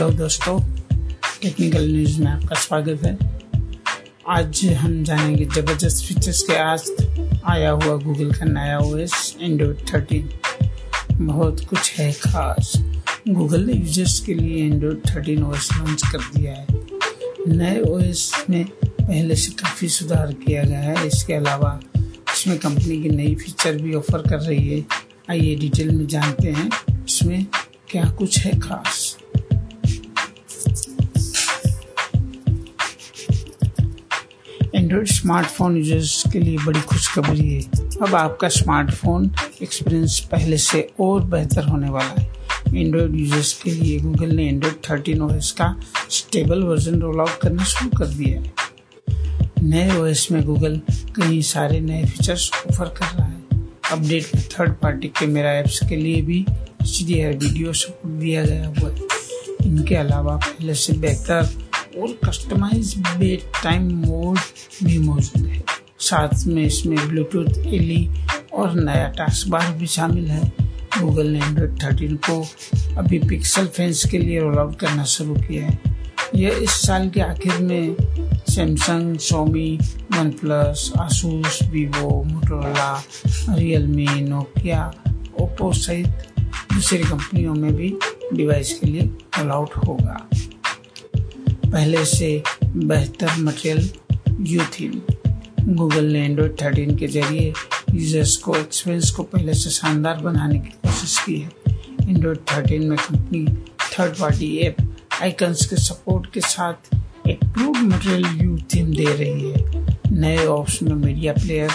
Hello 0.00 0.12
दोस्तों 0.16 0.60
technical 1.42 1.90
news 1.92 2.20
में 2.20 2.26
आपका 2.26 2.54
स्वागत 2.60 3.02
है। 3.04 3.18
आज 4.28 4.64
हम 4.76 5.02
जानेंगे 5.04 5.44
ज़बरदस्त 5.44 6.04
फीचर्स 6.04 6.42
के 6.42 6.54
आज 6.58 7.42
आया 7.44 7.70
हुआ 7.70 7.96
गूगल 8.04 8.30
का 8.32 8.44
नया 8.44 8.78
ओएस 8.78 9.36
एंड्रॉयड 9.40 9.82
थर्टीन 9.92 10.30
बहुत 11.26 11.64
कुछ 11.70 11.92
है 11.98 12.10
खास। 12.12 12.72
गूगल 13.28 13.66
ने 13.66 13.72
यूज़र्स 13.72 14.18
के 14.26 14.34
लिए 14.34 14.64
एंड्रॉयड 14.64 15.02
थर्टीन 15.10 15.42
ओएस 15.42 15.68
लॉन्च 15.76 16.02
कर 16.12 16.24
दिया 16.36 16.54
है। 16.54 16.66
नए 17.48 17.80
ओएस 17.90 18.32
में 18.50 18.64
पहले 18.82 19.36
से 19.36 19.52
काफ़ी 19.52 19.88
सुधार 19.88 20.32
किया 20.46 20.64
गया 20.64 20.80
है। 20.80 21.06
इसके 21.06 21.34
अलावा 21.34 21.78
इसमें 21.96 22.58
कंपनी 22.58 23.02
की 23.02 23.08
नई 23.10 23.34
फीचर 23.34 23.82
भी 23.82 23.94
ऑफ़र 23.94 24.28
कर 24.30 24.40
रही 24.40 24.68
है। 24.68 24.84
आइए 25.30 25.54
डिटेल 25.56 25.94
में 25.96 26.06
जानते 26.06 26.52
हैं 26.52 26.70
इसमें 27.04 27.46
क्या 27.90 28.10
कुछ 28.10 28.38
है 28.38 28.58
खास। 28.60 29.09
एंड्रॉयड 34.90 35.08
स्मार्टफ़ोन 35.08 35.76
यूज़र्स 35.76 36.22
के 36.32 36.38
लिए 36.38 36.56
बड़ी 36.58 36.80
खुशखबरी 36.82 37.48
है। 37.48 37.60
अब 38.02 38.14
आपका 38.14 38.48
स्मार्टफ़ोन 38.48 39.30
एक्सपीरियंस 39.62 40.18
पहले 40.30 40.56
से 40.58 40.80
और 41.00 41.22
बेहतर 41.24 41.64
होने 41.64 41.90
वाला 41.90 42.20
है। 42.20 42.26
एंड्रॉयड 42.76 43.14
यूज़र्स 43.16 43.52
के 43.62 43.70
लिए 43.70 43.98
गूगल 43.98 44.34
ने 44.36 44.46
एंड्रॉयड 44.48 44.76
थर्टीन 44.88 45.22
ओएस 45.22 45.50
का 45.60 45.74
स्टेबल 46.10 46.62
वर्जन 46.62 47.00
रोल 47.00 47.20
आउट 47.20 47.38
करना 47.42 47.64
शुरू 47.64 47.90
कर 47.98 48.06
दिया 48.06 48.40
है। 48.40 48.52
नए 49.62 49.96
ओएस 49.98 50.26
में 50.32 50.42
गूगल 50.44 50.80
कई 51.20 51.40
सारे 51.44 51.80
नए 51.80 52.04
फीचर्स 52.06 52.50
ऑफ़र 52.70 52.94
कर 52.98 53.16
रहा 53.16 53.26
है। 53.26 53.62
Update 53.92 54.36
third 54.52 54.74
party 54.82 55.08
camera 55.20 55.52
apps 55.52 55.80
के 55.88 55.96
लिए 55.96 56.22
भी 56.22 56.44
एच 56.82 57.02
वीडियो 57.02 57.72
सपोर्ट 57.74 58.20
दिया 58.20 58.44
गया 58.44 58.66
हुआ 58.68 58.90
है। 58.90 59.66
इनके 59.66 59.94
अलावा 59.96 60.36
पहले 60.38 60.74
से 60.74 60.92
बेहतर 60.98 61.69
और 62.00 62.18
कस्टमाइज 62.24 62.94
बेट 62.98 63.62
टाइम 63.62 63.90
मोड 64.06 64.38
भी 64.84 64.98
मौजूद 64.98 65.46
है। 65.46 65.62
साथ 66.00 66.46
में 66.46 66.62
इसमें 66.64 66.96
ब्लूटूथ 67.08 67.66
एली 67.66 68.08
और 68.52 68.74
नया 68.74 69.08
टास्क 69.18 69.48
बार 69.48 69.72
भी 69.72 69.86
शामिल 69.86 70.30
है। 70.30 70.52
गूगल 70.98 71.26
ने 71.26 71.38
एंड्रॉइड 71.38 71.82
थर्टीन 71.82 72.16
को 72.28 72.40
अभी 72.98 73.18
पिक्सल 73.18 73.66
फैंस 73.66 74.04
के 74.10 74.18
लिए 74.18 74.40
रोल 74.40 74.58
आउट 74.58 74.78
करना 74.78 75.04
शुरू 75.04 75.34
किया 75.34 75.66
है। 75.66 75.78
यह 76.34 76.58
इस 76.62 76.70
साल 76.86 77.08
के 77.10 77.20
आखिर 77.20 77.58
में 77.58 77.96
Samsung 78.50 79.18
Xiaomi 79.18 79.78
OnePlus 80.30 80.92
Asus 81.00 81.58
Vivo 81.70 82.22
Motorola 82.24 82.92
Realme 83.48 84.20
Nokia 84.20 84.86
Oppo 85.40 85.72
सहित 85.72 86.40
दूसरी 86.72 86.98
कंपनियों 86.98 87.54
में 87.54 87.72
भी 87.74 87.94
डिवाइस 88.34 88.72
के 88.78 88.86
लिए 88.86 89.02
रोल 89.38 89.50
आउट 89.50 89.76
होगा। 89.76 90.16
पहले 91.72 92.04
से 92.04 92.30
बेहतर 92.66 93.36
मटेरियल 93.38 94.46
यू 94.46 94.62
थीम 94.74 95.00
गूगल 95.76 96.04
ने 96.04 96.24
एंड्रॉयड 96.24 96.54
थर्टीन 96.62 96.96
के 96.98 97.06
ज़रिए 97.06 97.52
यूज़र्स 97.90 98.36
को 98.36 98.54
एक्सपीरियंस 98.56 99.10
को 99.10 99.22
पहले 99.24 99.54
से 99.54 99.70
शानदार 99.70 100.16
बनाने 100.22 100.58
की 100.58 100.70
कोशिश 100.86 101.16
की 101.26 101.36
है। 101.38 102.08
एंड्रॉयड 102.08 102.38
थर्टीन 102.52 102.88
में 102.88 102.96
company 102.98 103.44
third 103.92 104.16
party 104.18 104.56
app 104.58 104.76
icons 105.22 105.64
के 105.66 105.76
सपोर्ट 105.76 106.32
के 106.34 106.40
साथ 106.40 106.94
एक 107.28 107.44
प्रूव 107.44 107.76
मटेरियल 107.76 108.40
यू 108.42 108.58
थीम 108.74 108.92
दे 108.94 109.04
रही 109.04 109.50
है। 109.50 109.98
नए 110.12 110.46
ऑप्शन 110.46 110.88
में 110.88 110.94
मीडिया 110.96 111.32
प्लेयर 111.32 111.70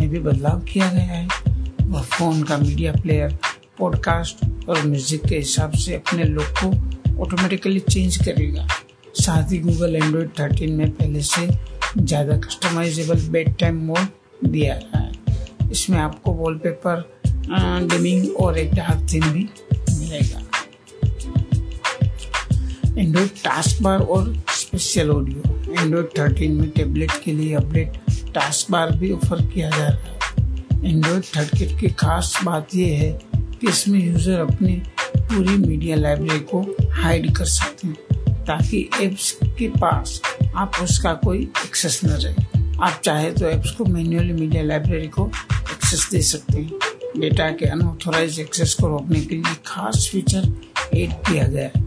में 0.00 0.08
भी 0.10 0.18
बदलाव 0.18 0.60
किया 0.72 0.90
गया 0.92 1.02
है। 1.04 1.26
वह 1.82 2.02
फ़ोन 2.02 2.42
का 2.42 2.58
मीडिया 2.58 2.92
प्लेयर 2.92 3.38
पॉडकास्ट 3.78 4.68
और 4.68 4.86
म्यूज़िक 4.86 5.26
के 5.26 5.36
हिसाब 5.36 5.72
से 5.76 5.94
अपने 5.94 6.24
लुक 6.24 6.54
को 6.62 7.22
ऑटोमेटिकली 7.22 7.80
चेंज 7.80 8.16
करेगा। 8.16 8.66
साथ 9.14 9.52
ही 9.52 9.58
गूगल 9.58 9.96
एंड्रॉयड 9.96 10.28
थर्टीन 10.38 10.72
में 10.72 10.90
पहले 10.90 11.22
से 11.22 11.48
ज़्यादा 11.98 12.36
कस्टमाइजेबल 12.38 13.28
बेड 13.30 13.56
टाइम 13.58 13.76
मोड 13.86 14.48
दिया 14.50 14.74
है। 14.94 15.10
इसमें 15.72 15.98
आपको 15.98 16.32
वॉलपेपर 16.32 17.08
डिमिंग 17.86 18.36
और 18.40 18.58
एक 18.58 18.74
डार्क 18.74 19.06
थीम 19.12 19.24
भी 19.24 19.48
मिलेगा। 19.90 20.38
एंड्रॉइड 22.98 23.30
टास्क 23.44 23.82
बार 23.82 24.00
और 24.00 24.34
स्पेशल 24.50 25.10
ऑडियो 25.10 25.42
एंड्रॉयड 25.72 26.06
थर्टीन 26.18 26.52
में 26.52 26.70
टेबलेट 26.70 27.12
के 27.24 27.32
लिए 27.32 27.54
अपडेट 27.54 27.96
टास्क 28.34 28.70
बार 28.70 28.92
भी 28.96 29.12
ऑफ़र 29.12 29.42
किया 29.44 29.70
जा 29.70 29.88
रहा 29.88 29.88
है। 29.88 30.18
एंड्रॉयड 30.84 31.24
थर्टीन 31.36 31.76
की 31.78 31.88
खास 32.00 32.38
बात 32.44 32.74
यह 32.74 32.98
है 33.00 33.12
कि 33.32 33.68
इसमें 33.68 33.98
यूज़र 34.00 34.38
अपनी 34.40 34.82
पूरी 35.08 35.56
मीडिया 35.58 35.96
लाइब्रेरी 35.96 36.40
को 36.52 36.60
हाइड 36.92 37.34
कर 37.36 37.44
सकते 37.46 37.88
हैं। 37.88 38.09
ताकि 38.50 38.88
एप्स 39.00 39.30
के 39.58 39.68
पास 39.80 40.20
आप 40.56 40.76
उसका 40.82 41.12
कोई 41.24 41.42
एक्सेस 41.64 42.00
न 42.04 42.08
रहे 42.22 42.48
आप 42.82 43.00
चाहे 43.04 43.30
तो 43.32 43.46
एप्स 43.46 43.70
को 43.70 43.84
मैन्युअली 43.84 44.32
मीडिया 44.32 44.62
लाइब्रेरी 44.62 45.08
को 45.08 45.26
एक्सेस 45.26 46.08
दे 46.12 46.20
सकते 46.22 46.58
हैं। 46.58 47.20
डेटा 47.20 47.50
के 47.50 47.66
अनऑथोराइज 47.66 48.38
एक्सेस 48.40 48.74
को 48.74 48.88
रोकने 48.88 49.20
के 49.20 49.34
लिए 49.34 49.54
खास 49.66 50.08
फीचर 50.12 50.46
एड 50.94 51.12
किया 51.28 51.46
गया 51.46 51.70
है। 51.74 51.84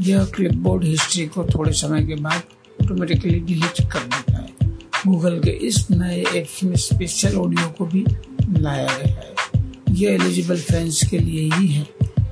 यह 0.00 0.24
क्लिपबोर्ड 0.34 0.84
हिस्ट्री 0.84 1.26
को 1.26 1.44
थोड़े 1.44 1.72
समय 1.72 2.04
के 2.06 2.14
बाद 2.22 2.42
ऑटोमेटिकली 2.82 3.38
डिलीट 3.40 3.80
कर 3.92 4.00
देता 4.00 4.36
है। 4.36 4.70
गूगल 5.06 5.38
के 5.40 5.50
इस 5.66 5.86
नए 5.90 6.24
एप्स 6.34 6.62
में 6.64 6.76
स्पेशल 6.78 7.36
ऑडियो 7.36 7.68
को 7.78 7.86
भी 7.86 8.04
लाया 8.60 8.98
गया 8.98 9.14
है। 9.14 9.94
यह 9.94 10.12
एलिजिबल 10.12 10.60
फैंस 10.60 11.02
के 11.10 11.18
लिए 11.18 11.48
ही 11.54 11.68
है। 11.68 11.86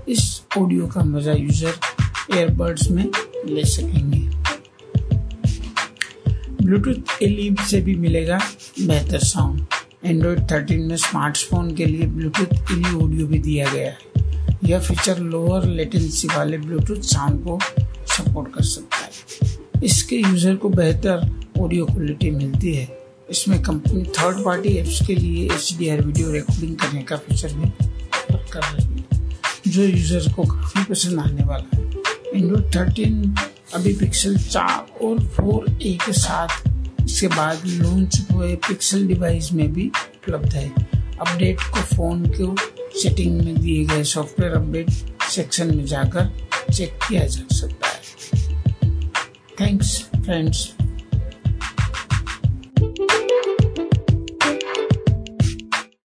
इस 0.09 0.43
ऑडियो 0.59 0.87
का 0.87 1.05
मज़ा 1.05 1.33
यूज़र 1.33 1.75
एयरबड्स 2.34 2.91
में 2.91 3.05
ले 3.48 3.64
सकेंगे। 3.66 4.26
ब्लूटूथ 6.62 7.22
एल 7.22 7.56
से 7.60 7.81
भी 7.81 7.94
मिलेगा 7.97 8.38
बेहतर 8.81 9.19
साउंड 9.20 9.60
एंड्रॉयड 10.04 10.41
13 10.48 10.86
में 10.88 10.97
स्मार्टफ़ोन 10.97 11.75
के 11.75 11.87
लिए 11.87 12.06
ब्लूटूथ 12.08 12.72
एल 12.72 12.84
ऑडियो 12.97 13.26
भी 13.26 13.38
दिया 13.38 13.72
गया 13.72 13.91
है। 13.91 13.98
यह 14.64 14.81
फीचर 14.81 15.19
लोअर 15.20 15.66
लेटेंसी 15.66 16.28
वाले 16.28 16.58
ब्लूटूथ 16.58 17.03
साउंड 17.06 17.42
को 17.44 17.58
सपोर्ट 18.08 18.53
कर 18.54 18.62
सकता 18.64 18.97
है। 18.97 19.10
इसके 19.84 20.16
यूज़र 20.16 20.54
को 20.56 20.69
बेहतर 20.69 21.28
ऑडियो 21.60 21.87
क्वालिटी 21.87 22.31
मिलती 22.31 22.75
है। 22.75 22.87
इसमें 23.31 23.60
कंपनी 23.62 24.03
थर्ड 24.19 24.44
पार्टी 24.44 24.76
एप्स 24.78 25.00
के 25.06 25.14
लिए 25.14 25.44
एचडीआर 25.47 26.00
वीडियो 26.00 26.31
रिकॉर्डिंग 26.32 26.76
करने 26.76 27.03
का 27.03 27.16
फीचर 27.19 27.53
भी 27.54 27.70
कर 28.53 28.62
रही 28.62 28.94
है, 28.94 29.04
जो 29.66 29.82
यूज़र 29.82 30.32
को 30.32 30.44
काफ़ी 30.44 30.84
पसंद 30.84 31.20
आने 31.20 31.44
वाला 31.44 31.76
है। 31.76 31.88
एंड्रॉयड 32.38 32.75
थर्टीन 32.75 33.34
अभी 33.75 33.93
पिक्सल 33.99 34.37
चार 34.38 35.04
और 35.04 35.21
फोर 35.37 35.66
ए 35.82 35.97
के 36.04 36.12
साथ 36.12 37.04
इसके 37.04 37.28
बाद 37.28 37.62
लॉन्च 37.66 38.21
हुए 38.32 38.54
पिक्सल 38.69 39.06
डिवाइस 39.06 39.53
में 39.53 39.72
भी 39.72 39.87
उपलब्ध 39.88 40.54
है। 40.54 40.69
अपडेट 41.21 41.60
को 41.75 41.81
फ़ोन 41.94 42.25
के 42.38 43.00
सेटिंग 43.00 43.41
में 43.44 43.60
दिए 43.60 43.84
गए 43.84 44.04
सॉफ्टवेयर 44.04 44.53
अपडेट 44.56 44.91
सेक्शन 45.31 45.76
में 45.76 45.84
जाकर 45.87 46.31
चेक 46.72 46.99
किया 47.09 47.26
जा 47.26 47.47
सकता 47.56 47.88
है। 47.88 47.97
Thanks 49.60 49.99
friends 50.16 50.69